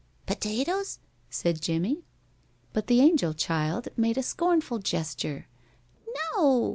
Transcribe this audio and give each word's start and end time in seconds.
"Potatoes?" 0.25 0.97
said 1.29 1.61
Jimmie. 1.61 2.01
But 2.73 2.87
the 2.87 3.01
angel 3.01 3.35
child 3.35 3.89
made 3.95 4.17
a 4.17 4.23
scornful 4.23 4.79
gesture. 4.79 5.45
"No. 6.33 6.69